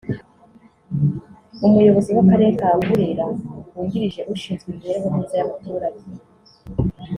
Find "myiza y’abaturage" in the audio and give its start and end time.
5.13-6.05